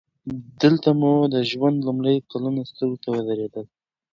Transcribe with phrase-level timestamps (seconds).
[0.61, 0.89] دلته
[1.33, 3.65] د ژوند لومړي کلونه سترګو ته ودرېدل